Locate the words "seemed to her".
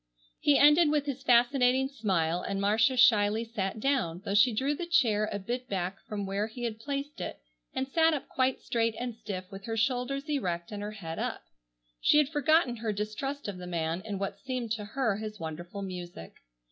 14.39-15.17